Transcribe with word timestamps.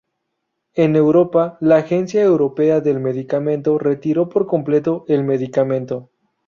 En 0.73 0.95
Europa, 0.95 1.59
la 1.59 1.75
Agencia 1.77 2.23
Europea 2.23 2.81
del 2.81 2.99
Medicamento 2.99 3.77
retiró 3.77 4.29
por 4.29 4.47
completo 4.47 5.05
el 5.07 5.23
medicamento. 5.23 6.09